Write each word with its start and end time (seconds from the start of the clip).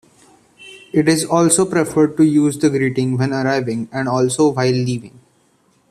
It 0.91 1.07
is 1.07 1.23
also 1.23 1.63
preferred 1.63 2.17
to 2.17 2.23
use 2.23 2.57
the 2.57 2.71
greeting 2.71 3.19
when 3.19 3.33
arriving 3.33 3.87
and 3.91 4.09
also 4.09 4.49
while 4.49 4.65
leaving. 4.71 5.19